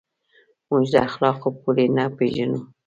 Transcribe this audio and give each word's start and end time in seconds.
موږ 0.69 0.83
د 0.93 0.95
اخلاقو 1.07 1.49
پولې 1.59 1.85
نه 1.95 2.05
پېژنو. 2.17 2.59